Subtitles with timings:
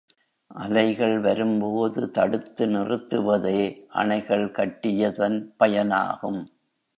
[0.55, 3.59] அலைகள் வரும்போது தடுத்து நிறுத்துவதே
[3.93, 6.41] அணைகள் கட்டியதன் பயனாகும்.